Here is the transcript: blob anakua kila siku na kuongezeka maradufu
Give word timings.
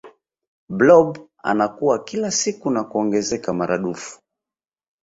blob 0.69 1.17
anakua 1.43 1.99
kila 2.03 2.31
siku 2.31 2.69
na 2.71 2.83
kuongezeka 2.83 3.53
maradufu 3.53 4.19